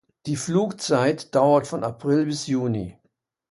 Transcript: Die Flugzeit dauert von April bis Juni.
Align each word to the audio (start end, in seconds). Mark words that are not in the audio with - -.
Die 0.25 0.35
Flugzeit 0.35 1.35
dauert 1.35 1.67
von 1.67 1.83
April 1.83 2.25
bis 2.25 2.47
Juni. 2.47 2.97